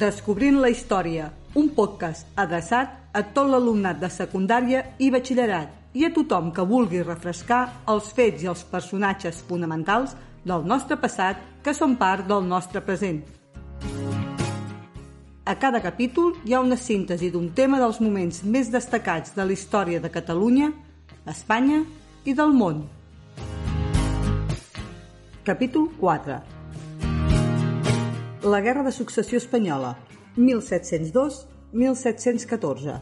[0.00, 1.26] Descobrint la història,
[1.60, 7.02] un podcast adreçat a tot l'alumnat de secundària i batxillerat i a tothom que vulgui
[7.02, 7.58] refrescar
[7.92, 10.14] els fets i els personatges fonamentals
[10.46, 13.18] del nostre passat que són part del nostre present.
[15.44, 19.52] A cada capítol hi ha una síntesi d'un tema dels moments més destacats de la
[19.52, 20.70] història de Catalunya,
[21.28, 21.82] Espanya
[22.24, 22.86] i del món.
[25.44, 26.59] Capítol 4
[28.42, 29.96] la Guerra de Successió Espanyola,
[30.36, 33.00] 1702-1714.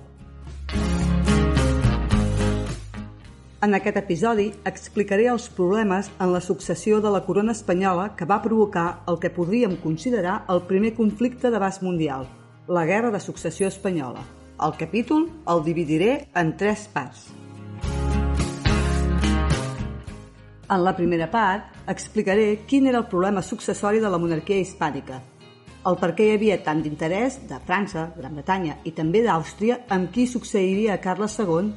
[3.60, 8.42] En aquest episodi explicaré els problemes en la successió de la corona espanyola que va
[8.42, 12.26] provocar el que podríem considerar el primer conflicte d'abast mundial,
[12.66, 14.22] la Guerra de Successió Espanyola.
[14.58, 17.38] El capítol el dividiré en tres parts.
[20.70, 25.22] En la primera part, explicaré quin era el problema successori de la monarquia hispànica,
[25.86, 30.10] el per què hi havia tant d'interès de França, Gran Bretanya i també d'Àustria amb
[30.14, 31.70] qui succeiria Carles II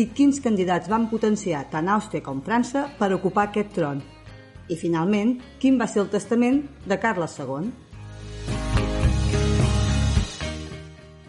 [0.00, 4.00] i quins candidats van potenciar tant Àustria com França per ocupar aquest tron.
[4.68, 7.68] I, finalment, quin va ser el testament de Carles II.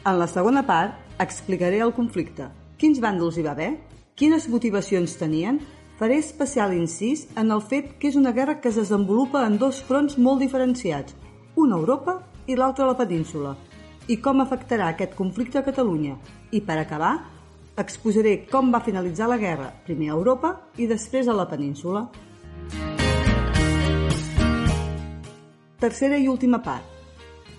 [0.05, 2.47] En la segona part, explicaré el conflicte.
[2.79, 3.73] Quins bàndols hi va haver?
[4.15, 5.59] Quines motivacions tenien?
[5.99, 9.81] Faré especial incís en el fet que és una guerra que es desenvolupa en dos
[9.83, 11.15] fronts molt diferenciats,
[11.55, 13.55] una a Europa i l'altra a la península,
[14.07, 16.17] i com afectarà aquest conflicte a Catalunya.
[16.51, 17.15] I per acabar,
[17.79, 22.05] exposaré com va finalitzar la guerra, primer a Europa i després a la península.
[25.79, 26.91] Tercera i última part.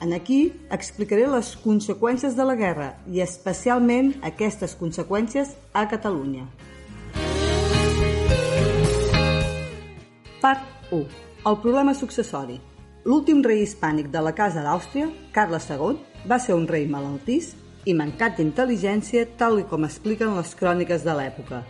[0.01, 6.45] En aquí explicaré les conseqüències de la guerra i especialment aquestes conseqüències a Catalunya.
[10.41, 11.05] Part 1.
[11.47, 12.61] El problema successori.
[13.07, 17.53] L'últim rei hispànic de la Casa d'Àustria, Carles II, va ser un rei malaltís
[17.87, 21.61] i mancat d'intel·ligència tal com expliquen les cròniques de l'època.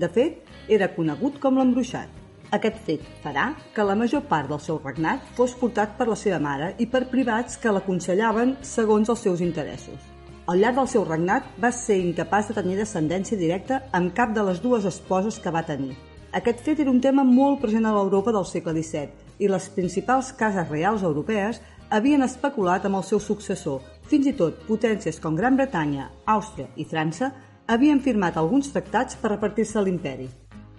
[0.00, 0.38] De fet,
[0.72, 2.08] era conegut com l'embruixat.
[2.56, 6.40] Aquest fet farà que la major part del seu regnat fos portat per la seva
[6.40, 10.00] mare i per privats que l'aconsellaven segons els seus interessos.
[10.48, 14.48] Al llarg del seu regnat va ser incapaç de tenir descendència directa amb cap de
[14.48, 15.92] les dues esposes que va tenir,
[16.32, 20.32] aquest fet era un tema molt present a l'Europa del segle XVII i les principals
[20.32, 21.60] cases reals europees
[21.90, 23.82] havien especulat amb el seu successor.
[24.10, 27.32] Fins i tot potències com Gran Bretanya, Àustria i França
[27.66, 30.28] havien firmat alguns tractats per repartir-se l'imperi.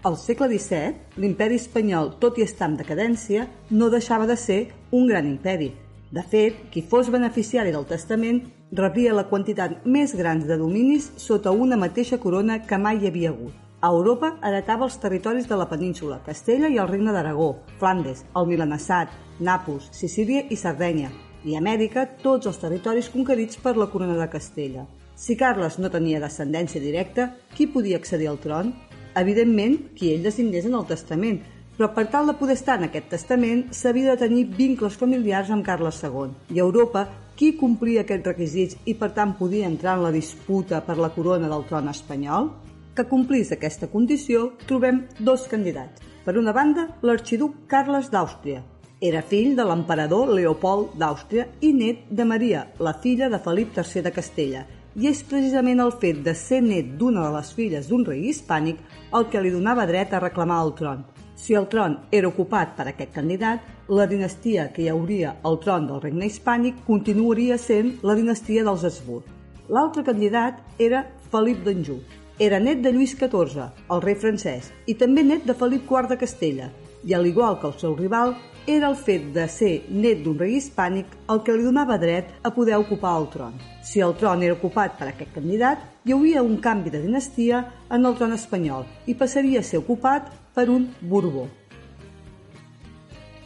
[0.07, 4.59] Al segle XVII, l'imperi espanyol, tot i estar en decadència, no deixava de ser
[4.91, 5.73] un gran imperi.
[6.11, 11.51] De fet, qui fos beneficiari del testament rebria la quantitat més gran de dominis sota
[11.51, 13.66] una mateixa corona que mai hi havia hagut.
[13.79, 18.47] A Europa heretava els territoris de la península, Castella i el regne d'Aragó, Flandes, el
[18.49, 21.11] Milanesat, Nàpols, Sicília i Sardenya,
[21.45, 24.87] i Amèrica tots els territoris conquerits per la corona de Castella.
[25.13, 28.73] Si Carles no tenia descendència directa, qui podia accedir al tron?
[29.13, 31.43] Evidentment, qui ell designés en el testament,
[31.77, 35.65] però per tal de poder estar en aquest testament s'havia de tenir vincles familiars amb
[35.65, 36.33] Carles II.
[36.49, 37.05] I a Europa,
[37.37, 41.45] qui complia aquests requisits i per tant podia entrar en la disputa per la corona
[41.51, 42.55] del tron espanyol?
[42.97, 46.01] Que complís aquesta condició trobem dos candidats.
[46.25, 48.63] Per una banda, l'arxiduc Carles d'Àustria.
[48.99, 54.03] Era fill de l'emperador Leopold d'Àustria i net de Maria, la filla de Felip III
[54.07, 54.65] de Castella,
[54.97, 58.81] i és precisament el fet de ser net d'una de les filles d'un rei hispànic
[59.13, 61.05] el que li donava dret a reclamar el tron.
[61.37, 65.85] Si el tron era ocupat per aquest candidat, la dinastia que hi hauria al tron
[65.85, 69.29] del regne hispànic continuaria sent la dinastia dels Habsburg.
[69.69, 72.01] L'altre candidat era Felip d'Anjou,
[72.39, 76.17] era net de Lluís XIV, el rei francès, i també net de Felip IV de
[76.21, 76.67] Castella,
[77.03, 78.35] i al igual que el seu rival,
[78.67, 82.51] era el fet de ser net d'un rei hispànic el que li donava dret a
[82.53, 83.55] poder ocupar el tron.
[83.81, 88.05] Si el tron era ocupat per aquest candidat, hi hauria un canvi de dinastia en
[88.05, 91.47] el tron espanyol i passaria a ser ocupat per un Borbó.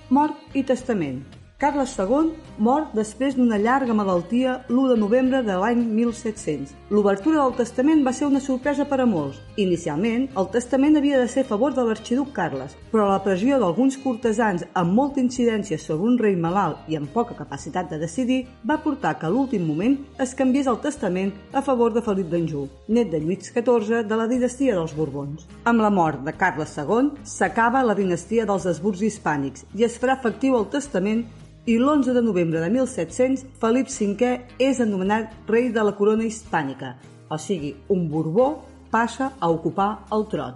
[0.10, 1.22] Mort i testament
[1.62, 6.72] Carles II mor després d'una llarga malaltia l'1 de novembre de l'any 1700.
[6.90, 9.38] L'obertura del testament va ser una sorpresa per a molts.
[9.62, 14.00] Inicialment, el testament havia de ser a favor de l'arxiduc Carles, però la pressió d'alguns
[14.02, 18.80] cortesans amb molta incidència sobre un rei malalt i amb poca capacitat de decidir va
[18.82, 23.14] portar que a l'últim moment es canviés el testament a favor de Felip d'Anjou, net
[23.14, 25.46] de Lluís XIV de la dinastia dels Borbons.
[25.70, 30.18] Amb la mort de Carles II s'acaba la dinastia dels Esburgs hispànics i es farà
[30.18, 31.22] efectiu el testament
[31.66, 36.98] i l'11 de novembre de 1700 Felip V és anomenat rei de la corona hispànica,
[37.30, 40.54] o sigui, un Borbó passa a ocupar el tron.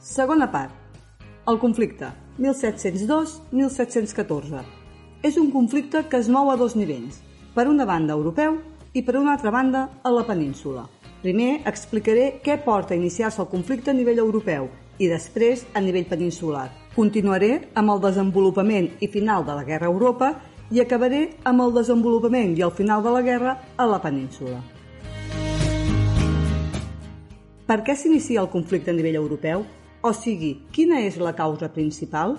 [0.00, 0.72] Segona part.
[1.46, 2.06] El conflicte,
[2.38, 4.64] 1702-1714.
[5.22, 7.22] És un conflicte que es mou a dos nivells,
[7.54, 8.58] per una banda europeu
[8.94, 10.88] i per una altra banda a la península.
[11.22, 14.68] Primer explicaré què porta a iniciar-se el conflicte a nivell europeu
[14.98, 16.70] i després a nivell peninsular.
[17.00, 20.26] Continuaré amb el desenvolupament i final de la guerra a Europa
[20.68, 24.58] i acabaré amb el desenvolupament i el final de la guerra a la península.
[27.64, 29.64] Per què s'inicia el conflicte a nivell europeu?
[30.04, 32.36] O sigui, quina és la causa principal?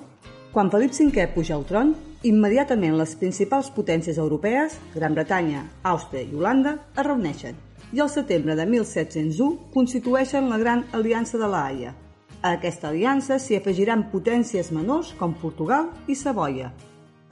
[0.54, 6.38] Quan Felip V puja al tron, immediatament les principals potències europees, Gran Bretanya, Àustria i
[6.38, 7.58] Holanda, es reuneixen
[7.92, 11.98] i al setembre de 1701 constitueixen la Gran Aliança de la Haia.
[12.42, 16.72] A aquesta aliança s'hi afegiran potències menors com Portugal i Savoia,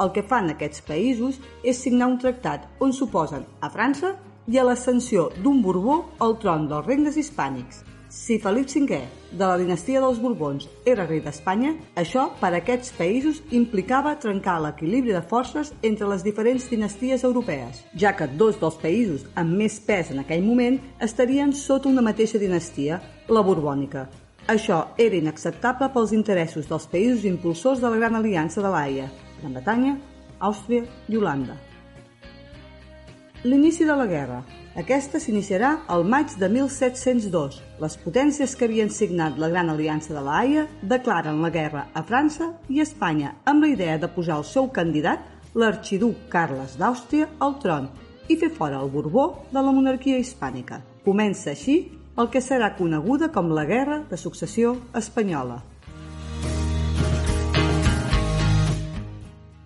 [0.03, 4.11] el que fan aquests països és signar un tractat on s'oposen a França
[4.45, 7.81] i a l'ascensió d'un Borbó al tron dels regnes hispànics.
[8.09, 9.01] Si Felip V,
[9.31, 14.59] de la dinastia dels Borbons, era rei d'Espanya, això per a aquests països implicava trencar
[14.61, 19.81] l'equilibri de forces entre les diferents dinasties europees, ja que dos dels països amb més
[19.81, 24.07] pes en aquell moment estarien sota una mateixa dinastia, la borbònica.
[24.49, 29.05] Això era inacceptable pels interessos dels països impulsors de la Gran Aliança de l'Aia,
[29.41, 29.91] Gran Bretanya,
[30.39, 31.57] Àustria i Holanda.
[33.43, 34.39] L'inici de la guerra.
[34.75, 37.59] Aquesta s'iniciarà al maig de 1702.
[37.79, 40.41] Les potències que havien signat la Gran Aliança de la
[40.81, 45.19] declaren la guerra a França i Espanya amb la idea de posar el seu candidat,
[45.53, 47.89] l'arxiduc Carles d'Àustria, al tron
[48.27, 50.81] i fer fora el Borbó de la monarquia hispànica.
[51.05, 55.61] Comença així el que serà coneguda com la Guerra de Successió Espanyola.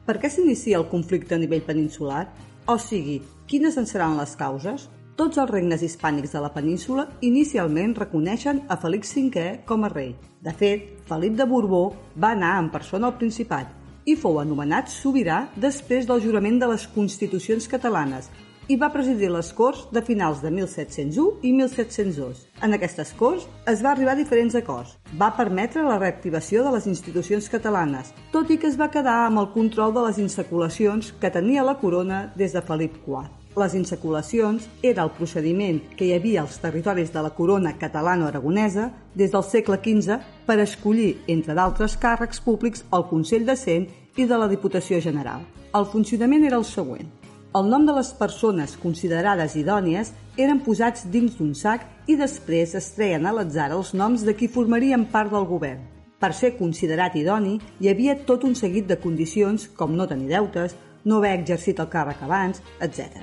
[0.05, 2.27] Per què s'inicia el conflicte a nivell peninsular?
[2.69, 4.85] O sigui, quines en seran les causes?
[5.17, 10.13] Tots els regnes hispànics de la península inicialment reconeixen a Felip V com a rei.
[10.41, 11.83] De fet, Felip de Borbó
[12.17, 16.85] va anar en persona al Principat i fou anomenat sobirà després del jurament de les
[16.93, 18.29] constitucions catalanes
[18.67, 22.45] i va presidir les Corts de finals de 1701 i 1702.
[22.63, 24.95] En aquestes Corts es va arribar a diferents acords.
[25.19, 29.43] Va permetre la reactivació de les institucions catalanes, tot i que es va quedar amb
[29.43, 33.27] el control de les insaculacions que tenia la corona des de Felip IV.
[33.59, 39.29] Les insaculacions era el procediment que hi havia als territoris de la corona catalano-aragonesa des
[39.31, 40.17] del segle XV
[40.47, 45.45] per escollir, entre d'altres càrrecs públics, el Consell de Cent i de la Diputació General.
[45.73, 47.22] El funcionament era el següent.
[47.53, 50.07] El nom de les persones considerades idònies
[50.41, 54.47] eren posats dins d'un sac i després es treien a l'atzar els noms de qui
[54.49, 55.83] formarien part del govern.
[56.17, 60.73] Per ser considerat idoni, hi havia tot un seguit de condicions com no tenir deutes,
[61.05, 63.21] no haver exercit el càrrec abans, etc.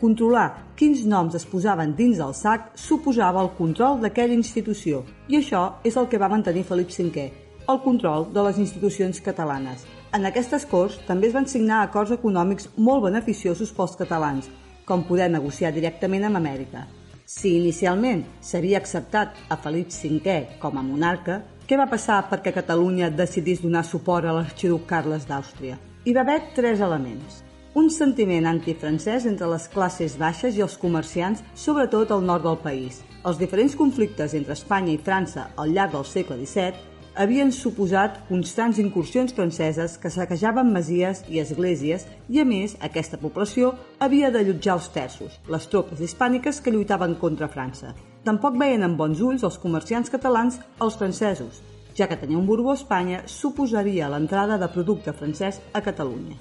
[0.00, 5.62] Controlar quins noms es posaven dins del sac suposava el control d'aquella institució i això
[5.86, 7.30] és el que va mantenir Felip V,
[7.68, 9.86] el control de les institucions catalanes.
[10.16, 14.46] En aquestes Corts també es van signar acords econòmics molt beneficiosos pels catalans,
[14.88, 16.86] com poder negociar directament amb Amèrica.
[17.28, 23.10] Si inicialment s'havia acceptat a Felip V com a monarca, què va passar perquè Catalunya
[23.10, 25.76] decidís donar suport a l'arxiduc Carles d'Àustria?
[26.06, 27.42] Hi va haver tres elements.
[27.74, 33.02] Un sentiment antifrancès entre les classes baixes i els comerciants, sobretot al nord del país.
[33.28, 36.87] Els diferents conflictes entre Espanya i França al llarg del segle XVII
[37.18, 43.72] havien suposat constants incursions franceses que saquejaven masies i esglésies i, a més, aquesta població
[43.98, 47.90] havia d'allotjar els terços, les tropes hispàniques que lluitaven contra França.
[48.28, 51.58] Tampoc veien amb bons ulls els comerciants catalans als francesos,
[51.98, 56.38] ja que tenir un Borbó a Espanya suposaria l'entrada de producte francès a Catalunya.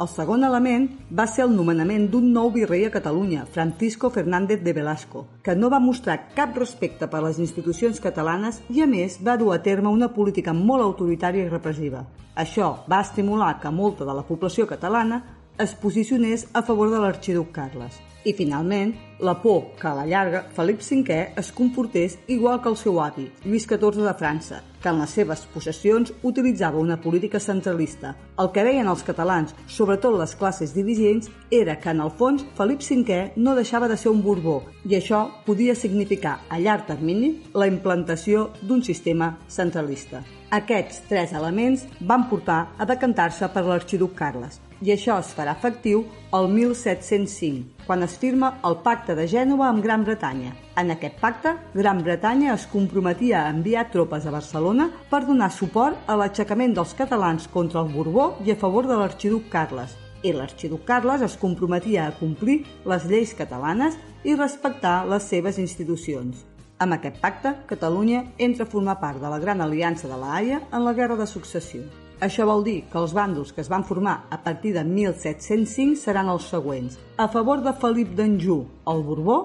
[0.00, 4.72] El segon element va ser el nomenament d'un nou virrei a Catalunya, Francisco Fernández de
[4.72, 9.36] Velasco, que no va mostrar cap respecte per les institucions catalanes i, a més, va
[9.36, 12.06] dur a terme una política molt autoritària i repressiva.
[12.32, 15.20] Això va estimular que molta de la població catalana
[15.60, 18.00] es posicionés a favor de l'arxiduc Carles.
[18.22, 22.76] I, finalment, la por que a la llarga Felip V es comportés igual que el
[22.76, 28.14] seu avi, Lluís XIV de França, que en les seves possessions utilitzava una política centralista.
[28.38, 32.84] El que veien els catalans, sobretot les classes dirigents, era que en el fons Felip
[32.84, 37.68] V no deixava de ser un Borbó i això podia significar a llarg termini la
[37.68, 40.24] implantació d'un sistema centralista.
[40.50, 46.04] Aquests tres elements van portar a decantar-se per l'arxiduc Carles, i això es farà efectiu
[46.36, 50.52] el 1705, quan es firma el Pacte de Gènova amb Gran Bretanya.
[50.80, 56.08] En aquest pacte, Gran Bretanya es comprometia a enviar tropes a Barcelona per donar suport
[56.08, 60.84] a l'aixecament dels catalans contra el Borbó i a favor de l'arxiduc Carles, i l'arxiduc
[60.88, 66.44] Carles es comprometia a complir les lleis catalanes i respectar les seves institucions.
[66.80, 70.62] Amb aquest pacte, Catalunya entra a formar part de la Gran Aliança de la Haia
[70.72, 71.82] en la Guerra de Successió.
[72.20, 76.28] Això vol dir que els bàndols que es van formar a partir de 1705 seran
[76.28, 76.98] els següents.
[77.16, 79.38] A favor de Felip d'Anjou, el Borbó,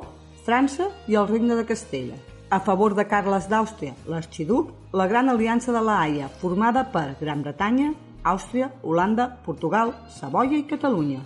[0.43, 2.19] França i el Regne de Castella.
[2.51, 7.47] A favor de Carles d'Àustria, l'arxiduc, la Gran Aliança de la Haia, formada per Gran
[7.47, 11.23] Bretanya, Àustria, Holanda, Portugal, Savoia i Catalunya.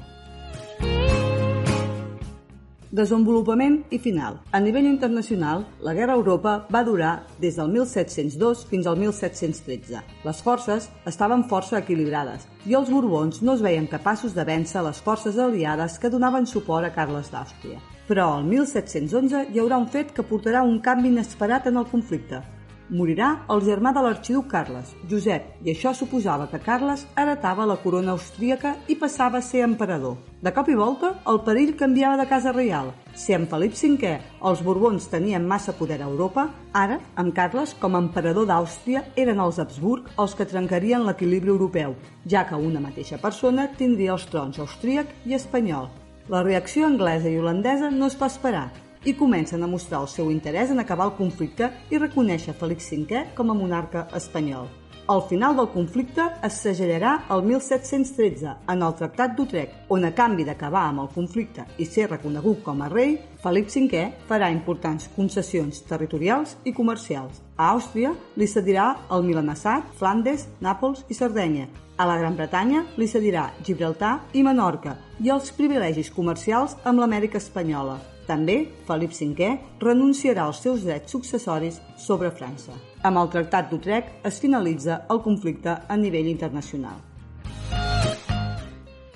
[2.89, 4.39] Desenvolupament i final.
[4.49, 10.01] A nivell internacional, la Guerra Europa va durar des del 1702 fins al 1713.
[10.25, 15.01] Les forces estaven força equilibrades i els Borbons no es veien capaços de vèncer les
[15.05, 17.77] forces aliades que donaven suport a Carles d'Àustria.
[18.07, 22.41] Però al 1711 hi haurà un fet que portarà un canvi inesperat en el conflicte,
[22.89, 28.17] morirà el germà de l'arxiduc Carles, Josep, i això suposava que Carles heretava la corona
[28.17, 30.17] austríaca i passava a ser emperador.
[30.39, 32.93] De cop i volta, el perill canviava de casa reial.
[33.11, 34.11] Si en Felip V
[34.47, 39.43] els Borbons tenien massa poder a Europa, ara, amb Carles com a emperador d'Àustria, eren
[39.43, 44.63] els Habsburg els que trencarien l'equilibri europeu, ja que una mateixa persona tindria els trons
[44.63, 45.91] austríac i espanyol.
[46.31, 48.69] La reacció anglesa i holandesa no es fa esperar,
[49.03, 53.25] i comencen a mostrar el seu interès en acabar el conflicte i reconèixer Felip V
[53.35, 54.71] com a monarca espanyol.
[55.09, 60.43] El final del conflicte es segellarà el 1713 en el Tractat d'Utrecht, on a canvi
[60.45, 65.81] d'acabar amb el conflicte i ser reconegut com a rei, Felip V farà importants concessions
[65.89, 67.41] territorials i comercials.
[67.57, 71.65] A Àustria li cedirà el Milanesat, Flandes, Nàpols i Sardenya.
[71.97, 74.93] A la Gran Bretanya li cedirà Gibraltar i Menorca
[75.25, 77.97] i els privilegis comercials amb l'Amèrica Espanyola.
[78.27, 82.77] També, Felip V renunciarà als seus drets successoris sobre França.
[82.99, 86.97] Amb el Tractat d'Utrecht es finalitza el conflicte a nivell internacional.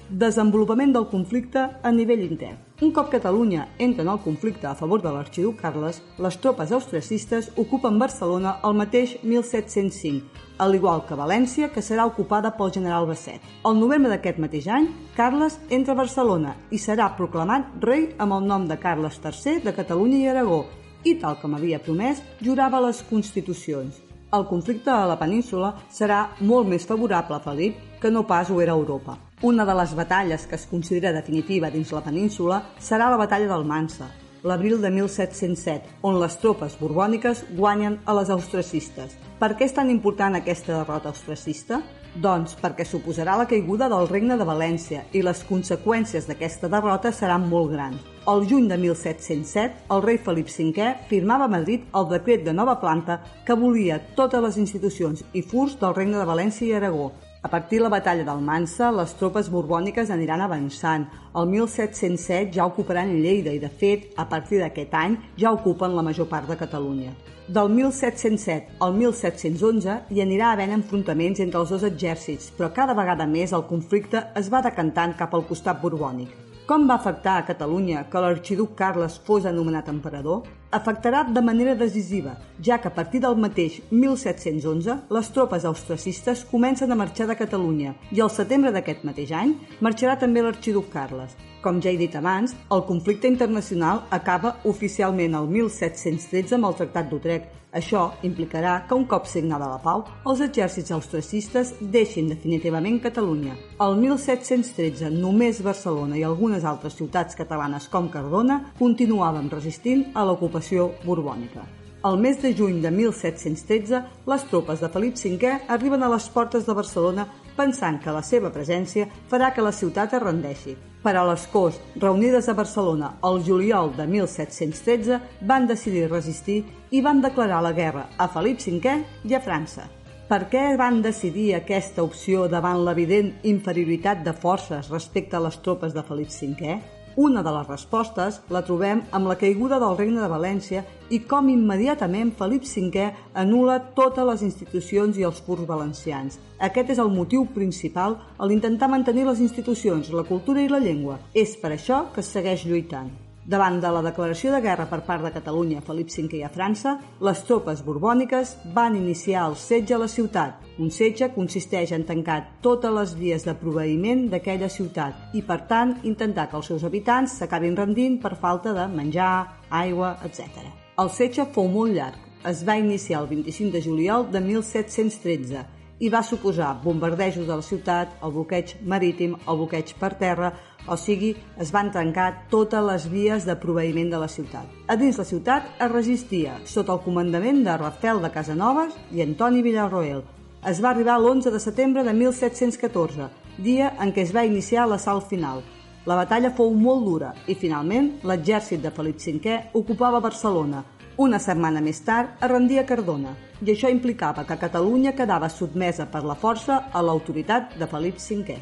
[0.08, 2.62] Desenvolupament del conflicte a nivell intern.
[2.80, 7.50] Un cop Catalunya entra en el conflicte a favor de l'arxiduc Carles, les tropes austriacistes
[7.58, 10.32] ocupen Barcelona el mateix 1705,
[10.64, 13.42] al igual que València, que serà ocupada pel general Basset.
[13.68, 14.88] El novembre d'aquest mateix any,
[15.18, 19.76] Carles entra a Barcelona i serà proclamat rei amb el nom de Carles III de
[19.76, 20.62] Catalunya i Aragó
[21.04, 24.00] i, tal com havia promès, jurava les constitucions.
[24.34, 28.60] El conflicte a la península serà molt més favorable a Felip que no pas ho
[28.64, 29.20] era Europa.
[29.44, 33.68] Una de les batalles que es considera definitiva dins la península serà la batalla del
[33.68, 34.10] Mansa,
[34.44, 39.18] l'abril de 1707, on les tropes borbòniques guanyen a les austracistes.
[39.40, 41.82] Per què és tan important aquesta derrota austracista?
[42.22, 47.48] Doncs perquè suposarà la caiguda del regne de València i les conseqüències d'aquesta derrota seran
[47.50, 48.04] molt grans.
[48.30, 52.78] El juny de 1707, el rei Felip V firmava a Madrid el decret de nova
[52.80, 57.12] planta que volia totes les institucions i furs del regne de València i Aragó,
[57.44, 61.10] a partir de la batalla d'Almansa, les tropes borbòniques aniran avançant.
[61.36, 66.06] El 1707 ja ocuparan Lleida i, de fet, a partir d'aquest any ja ocupen la
[66.08, 67.12] major part de Catalunya.
[67.48, 73.28] Del 1707 al 1711 hi anirà havent enfrontaments entre els dos exèrcits, però cada vegada
[73.28, 76.32] més el conflicte es va decantant cap al costat borbònic.
[76.66, 80.48] Com va afectar a Catalunya que l'arxiduc Carles fos anomenat emperador?
[80.74, 82.32] Afectarà de manera decisiva,
[82.66, 87.94] ja que a partir del mateix 1711 les tropes austracistes comencen a marxar de Catalunya
[88.10, 89.54] i al setembre d'aquest mateix any
[89.86, 91.38] marxarà també l'arxiduc Carles.
[91.62, 97.12] Com ja he dit abans, el conflicte internacional acaba oficialment el 1713 amb el Tractat
[97.12, 103.56] d'Utrecht, això implicarà que un cop signada la pau, els exèrcits austracistes deixin definitivament Catalunya.
[103.82, 110.63] El 1713 només Barcelona i algunes altres ciutats catalanes com Cardona continuaven resistint a l'ocupació
[111.06, 111.64] borbònica.
[112.04, 116.66] El mes de juny de 1713, les tropes de Felip V arriben a les portes
[116.68, 117.24] de Barcelona
[117.56, 120.76] pensant que la seva presència farà que la ciutat es rendeixi.
[121.04, 127.22] Però les Corts, reunides a Barcelona el juliol de 1713, van decidir resistir i van
[127.24, 129.88] declarar la guerra a Felip V i a França.
[130.28, 135.96] Per què van decidir aquesta opció davant l'evident inferioritat de forces respecte a les tropes
[135.96, 136.78] de Felip V?
[137.16, 140.82] Una de les respostes la trobem amb la caiguda del Regne de València
[141.14, 143.04] i com immediatament Felip V
[143.38, 146.40] anula totes les institucions i els furs valencians.
[146.58, 151.20] Aquest és el motiu principal a l'intentar mantenir les institucions, la cultura i la llengua.
[151.36, 153.23] És per això que segueix lluitant.
[153.44, 156.94] Davant de la declaració de guerra per part de Catalunya Felip V i a França,
[157.20, 160.62] les tropes borbòniques van iniciar el setge a la ciutat.
[160.80, 165.98] Un setge consisteix en tancar totes les vies de proveïment d'aquella ciutat i, per tant,
[166.08, 170.64] intentar que els seus habitants s'acabin rendint per falta de menjar, aigua, etc.
[171.04, 172.16] El setge fou molt llarg.
[172.48, 175.68] Es va iniciar el 25 de juliol de 1713
[176.00, 180.54] i va suposar bombardejos de la ciutat, el bloqueig marítim, el bloqueig per terra,
[180.88, 184.68] o sigui, es van trencar totes les vies de proveïment de la ciutat.
[184.88, 189.62] A dins la ciutat es resistia sota el comandament de Rafael de Casanovas i Antoni
[189.64, 190.24] Villarroel.
[190.68, 195.28] Es va arribar l'11 de setembre de 1714, dia en què es va iniciar l'assalt
[195.30, 195.64] final.
[196.04, 200.84] La batalla fou molt dura i, finalment, l'exèrcit de Felip V ocupava Barcelona.
[201.16, 206.24] Una setmana més tard es rendia Cardona, i això implicava que Catalunya quedava sotmesa per
[206.26, 208.58] la força a l'autoritat de Felip V.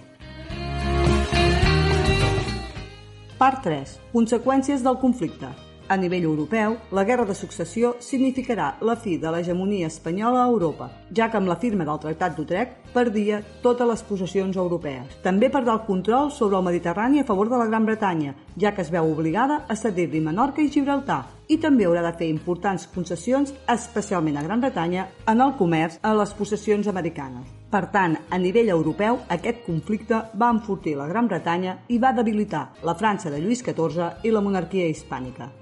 [3.39, 4.00] Part 3.
[4.12, 5.71] Conseqüències del conflicte.
[5.91, 10.86] A nivell europeu, la Guerra de Successió significarà la fi de l'hegemonia espanyola a Europa,
[11.12, 15.17] ja que amb la firma del Tractat d'Utrecht perdia totes les possessions europees.
[15.25, 18.86] També perdrà el control sobre el Mediterrani a favor de la Gran Bretanya, ja que
[18.88, 23.51] es veu obligada a cedir-li Menorca i Gibraltar, i també haurà de fer importants concessions,
[23.67, 27.51] especialment a Gran Bretanya, en el comerç a les possessions americanes.
[27.67, 32.69] Per tant, a nivell europeu, aquest conflicte va enfortir la Gran Bretanya i va debilitar
[32.88, 35.57] la França de Lluís XIV i la monarquia hispànica.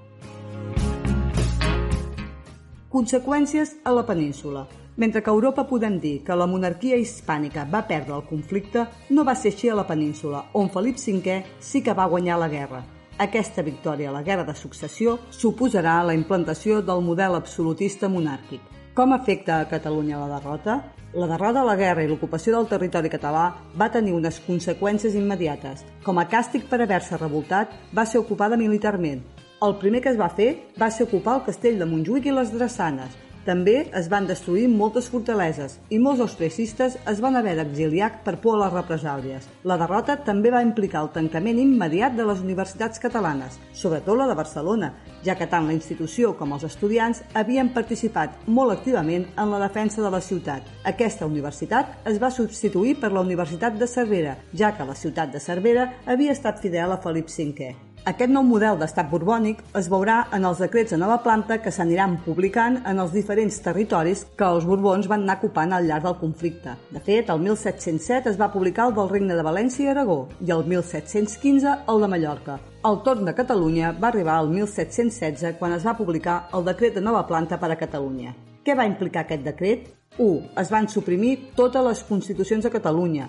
[2.89, 4.63] Conseqüències a la península.
[4.97, 9.21] Mentre que a Europa podem dir que la monarquia hispànica va perdre el conflicte, no
[9.27, 12.81] va ser així a la península, on Felip V sí que va guanyar la guerra.
[13.19, 18.61] Aquesta victòria a la Guerra de Successió suposarà la implantació del model absolutista monàrquic.
[18.95, 20.81] Com afecta a Catalunya la derrota?
[21.13, 25.85] La derrota de la guerra i l'ocupació del territori català va tenir unes conseqüències immediates.
[26.03, 29.21] Com a càstig per haver-se revoltat, va ser ocupada militarment,
[29.61, 32.53] el primer que es va fer va ser ocupar el castell de Montjuïc i les
[32.53, 33.17] Drassanes.
[33.43, 38.55] També es van destruir moltes fortaleses i molts austriacistes es van haver d'exiliar per por
[38.55, 39.47] a les represàlies.
[39.63, 44.37] La derrota també va implicar el tancament immediat de les universitats catalanes, sobretot la de
[44.37, 44.93] Barcelona,
[45.25, 50.03] ja que tant la institució com els estudiants havien participat molt activament en la defensa
[50.03, 50.63] de la ciutat.
[50.83, 55.43] Aquesta universitat es va substituir per la Universitat de Cervera, ja que la ciutat de
[55.43, 57.88] Cervera havia estat fidel a Felip V.
[58.07, 62.15] Aquest nou model d'estat borbònic es veurà en els decrets de nova planta que s'aniran
[62.23, 66.77] publicant en els diferents territoris que els borbons van anar ocupant al llarg del conflicte.
[66.95, 70.53] De fet, el 1707 es va publicar el del Regne de València i Aragó i
[70.55, 72.57] el 1715 el de Mallorca.
[72.87, 77.03] El torn de Catalunya va arribar al 1716 quan es va publicar el decret de
[77.03, 78.33] nova planta per a Catalunya.
[78.63, 79.91] Què va implicar aquest decret?
[80.17, 80.55] 1.
[80.63, 83.27] Es van suprimir totes les constitucions de Catalunya,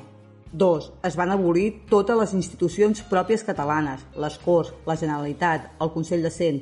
[0.53, 0.93] 2.
[1.07, 6.33] Es van abolir totes les institucions pròpies catalanes, les Corts, la Generalitat, el Consell de
[6.35, 6.61] Cent.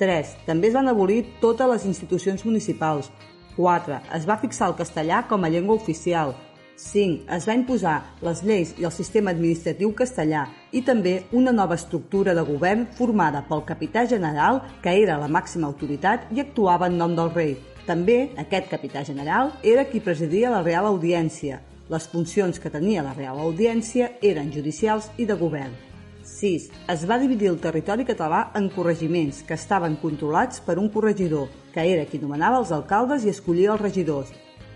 [0.00, 0.36] 3.
[0.46, 3.10] També es van abolir totes les institucions municipals.
[3.56, 4.00] 4.
[4.16, 6.34] Es va fixar el castellà com a llengua oficial.
[6.80, 7.26] 5.
[7.36, 12.32] Es va imposar les lleis i el sistema administratiu castellà i també una nova estructura
[12.36, 17.16] de govern formada pel capità general, que era la màxima autoritat i actuava en nom
[17.16, 17.58] del rei.
[17.86, 23.12] També aquest capità general era qui presidia la Real Audiència, les funcions que tenia la
[23.16, 25.72] Real Audiència eren judicials i de govern.
[26.22, 26.68] 6.
[26.92, 31.82] Es va dividir el territori català en corregiments que estaven controlats per un corregidor, que
[31.82, 34.30] era qui nomenava els alcaldes i escollia els regidors.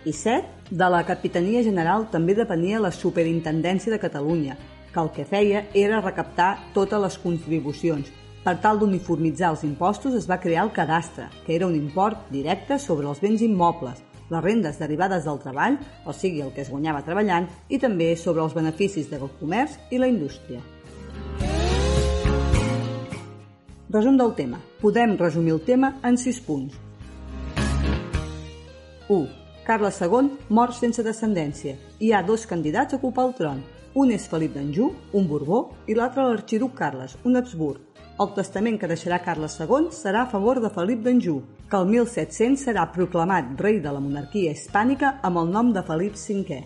[0.05, 0.74] I 7.
[0.74, 4.57] De la Capitania General també depenia la Superintendència de Catalunya,
[4.90, 8.11] que el que feia era recaptar totes les contribucions.
[8.44, 12.81] Per tal d'uniformitzar els impostos es va crear el cadastre, que era un import directe
[12.83, 14.03] sobre els béns immobles,
[14.35, 18.42] les rendes derivades del treball, o sigui, el que es guanyava treballant, i també sobre
[18.42, 20.61] els beneficis del comerç i la indústria.
[23.94, 24.59] Resum del tema.
[24.81, 26.75] Podem resumir el tema en 6 punts.
[29.09, 29.29] 1.
[29.64, 31.77] Carles II mor sense descendència.
[32.01, 33.62] Hi ha dos candidats a ocupar el tron.
[33.94, 37.93] Un és Felip d'Anjou, un Borbó, i l'altre l'arxiduc Carles, un Habsburg.
[38.22, 42.62] El testament que deixarà Carles II serà a favor de Felip d'Anjou, que el 1700
[42.68, 46.61] serà proclamat rei de la monarquia hispànica amb el nom de Felip V.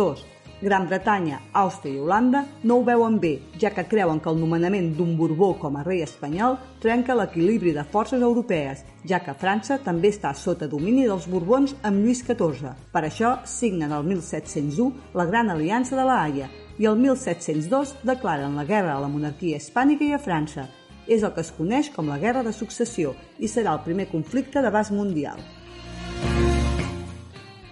[0.00, 0.24] 2.
[0.60, 4.94] Gran Bretanya, Àustria i Holanda no ho veuen bé, ja que creuen que el nomenament
[4.96, 10.08] d'un Borbó com a rei espanyol trenca l'equilibri de forces europees, ja que França també
[10.14, 12.72] està sota domini dels Borbons amb Lluís XIV.
[12.92, 18.56] Per això signen el 1701 la Gran Aliança de la Haia, i el 1702 declaren
[18.56, 20.70] la guerra a la monarquia hispànica i a França.
[21.06, 24.64] És el que es coneix com la Guerra de Successió i serà el primer conflicte
[24.64, 25.38] d'abast mundial.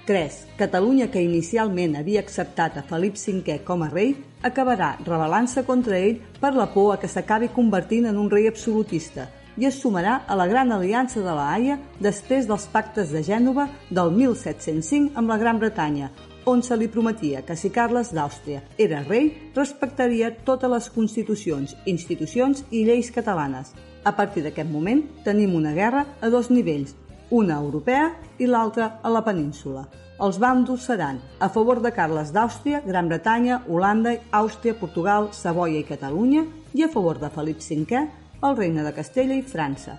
[0.07, 0.41] 3.
[0.59, 6.21] Catalunya, que inicialment havia acceptat a Felip V com a rei, acabarà rebel·lant-se contra ell
[6.41, 10.37] per la por a que s'acabi convertint en un rei absolutista i es sumarà a
[10.37, 15.39] la Gran Aliança de la Haia després dels pactes de Gènova del 1705 amb la
[15.39, 16.11] Gran Bretanya,
[16.47, 22.65] on se li prometia que si Carles d'Àustria era rei, respectaria totes les constitucions, institucions
[22.71, 23.73] i lleis catalanes.
[24.05, 26.93] A partir d'aquest moment tenim una guerra a dos nivells,
[27.35, 29.85] una europea i l'altra a la península.
[30.23, 35.87] Els bàndols seran a favor de Carles d'Àustria, Gran Bretanya, Holanda, Àustria, Portugal, Savoia i
[35.89, 38.03] Catalunya i a favor de Felip V,
[38.45, 39.99] el regne de Castella i França.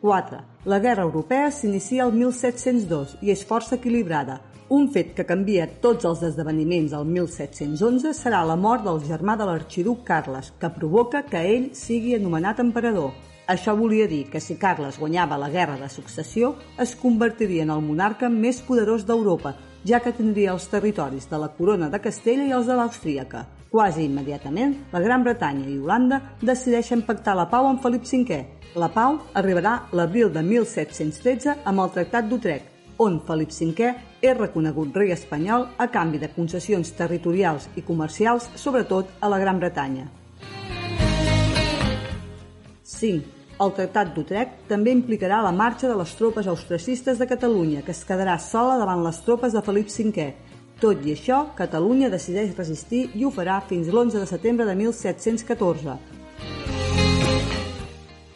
[0.00, 0.40] 4.
[0.66, 4.40] La guerra europea s'inicia el 1702 i és força equilibrada.
[4.74, 9.46] Un fet que canvia tots els esdeveniments al 1711 serà la mort del germà de
[9.46, 13.14] l'arxiduc Carles, que provoca que ell sigui anomenat emperador.
[13.46, 17.82] Això volia dir que si Carles guanyava la guerra de successió, es convertiria en el
[17.84, 19.52] monarca més poderós d'Europa,
[19.84, 23.44] ja que tindria els territoris de la corona de Castella i els de l'Austríaca.
[23.68, 28.40] Quasi immediatament, la Gran Bretanya i Holanda decideixen pactar la pau amb Felip V.
[28.80, 34.96] La pau arribarà l'abril de 1713 amb el Tractat d'Utrecht, on Felip V és reconegut
[34.96, 40.23] rei espanyol a canvi de concessions territorials i comercials, sobretot a la Gran Bretanya.
[42.84, 43.42] 5.
[43.64, 48.04] El Tractat d'Utrecht també implicarà la marxa de les tropes austracistes de Catalunya, que es
[48.04, 50.26] quedarà sola davant les tropes de Felip V.
[50.80, 55.96] Tot i això, Catalunya decideix resistir i ho farà fins l'11 de setembre de 1714.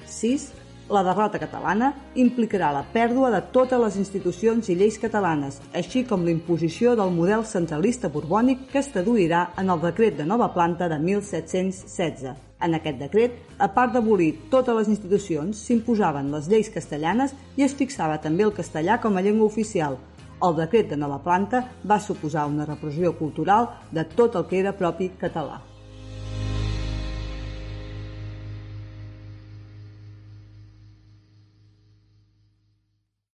[0.06, 0.48] 6
[0.88, 6.24] la derrota catalana implicarà la pèrdua de totes les institucions i lleis catalanes, així com
[6.24, 10.98] l'imposició del model centralista borbònic que es traduirà en el decret de nova planta de
[11.04, 12.47] 1716.
[12.60, 17.76] En aquest decret, a part d'abolir totes les institucions, s'imposaven les lleis castellanes i es
[17.78, 19.98] fixava també el castellà com a llengua oficial.
[20.42, 24.74] El decret de nova planta va suposar una repressió cultural de tot el que era
[24.74, 25.67] propi català.